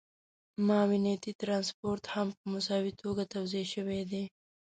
معاونيتي 0.67 1.31
ټرانسپورټ 1.41 2.03
هم 2.13 2.27
په 2.37 2.43
مساوي 2.53 2.93
توګه 3.01 3.23
توزیع 3.33 3.65
شوی 3.73 4.01
دی 4.11 4.23